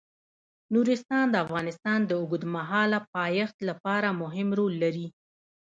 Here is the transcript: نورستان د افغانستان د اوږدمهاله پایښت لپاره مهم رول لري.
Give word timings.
نورستان 0.73 1.25
د 1.31 1.35
افغانستان 1.45 1.99
د 2.05 2.11
اوږدمهاله 2.21 2.99
پایښت 3.15 3.57
لپاره 3.69 4.17
مهم 4.21 4.47
رول 4.59 4.73
لري. 4.83 5.07